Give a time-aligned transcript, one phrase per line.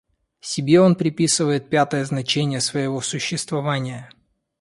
[0.39, 4.09] Себе он приписывает пятое значение своего существования.